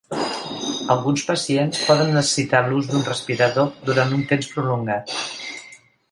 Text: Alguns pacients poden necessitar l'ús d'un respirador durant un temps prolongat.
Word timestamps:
Alguns 0.93 1.25
pacients 1.31 1.83
poden 1.89 2.09
necessitar 2.15 2.61
l'ús 2.71 2.89
d'un 2.93 3.03
respirador 3.09 3.69
durant 3.91 4.15
un 4.21 4.25
temps 4.33 4.49
prolongat. 4.55 5.13